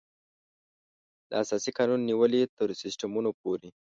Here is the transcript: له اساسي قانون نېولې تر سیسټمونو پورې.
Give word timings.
له 1.29 1.35
اساسي 1.43 1.71
قانون 1.77 1.99
نېولې 2.09 2.41
تر 2.57 2.69
سیسټمونو 2.81 3.29
پورې. 3.41 3.69